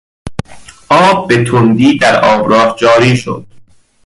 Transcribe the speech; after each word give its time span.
آب 0.89 1.27
به 1.27 1.45
تندی 1.45 1.97
در 1.97 2.25
آبراه 2.25 2.75
جاری 2.79 3.17
شد. 3.17 3.45